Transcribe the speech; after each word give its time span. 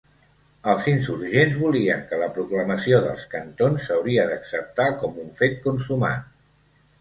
Els 0.71 0.85
insurgents 0.91 1.59
volien 1.63 2.01
que 2.11 2.19
la 2.21 2.29
proclamació 2.37 3.01
dels 3.03 3.27
cantons 3.35 3.85
s'hauria 3.89 4.25
d'acceptar 4.31 4.89
com 5.03 5.21
un 5.27 5.31
fet 5.43 5.63
consumat. 5.69 6.35